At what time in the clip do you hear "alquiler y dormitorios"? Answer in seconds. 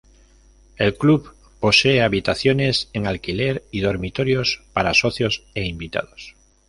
3.05-4.63